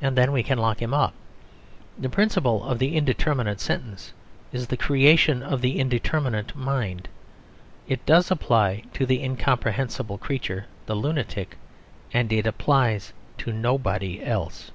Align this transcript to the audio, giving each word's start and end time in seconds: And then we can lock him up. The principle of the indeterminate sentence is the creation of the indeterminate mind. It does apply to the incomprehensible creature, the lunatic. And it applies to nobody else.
And 0.00 0.16
then 0.16 0.30
we 0.30 0.44
can 0.44 0.56
lock 0.56 0.80
him 0.80 0.94
up. 0.94 1.14
The 1.98 2.08
principle 2.08 2.62
of 2.62 2.78
the 2.78 2.94
indeterminate 2.94 3.58
sentence 3.60 4.12
is 4.52 4.68
the 4.68 4.76
creation 4.76 5.42
of 5.42 5.62
the 5.62 5.80
indeterminate 5.80 6.54
mind. 6.54 7.08
It 7.88 8.06
does 8.06 8.30
apply 8.30 8.84
to 8.92 9.04
the 9.04 9.20
incomprehensible 9.20 10.18
creature, 10.18 10.66
the 10.86 10.94
lunatic. 10.94 11.56
And 12.12 12.32
it 12.32 12.46
applies 12.46 13.12
to 13.38 13.52
nobody 13.52 14.24
else. 14.24 14.70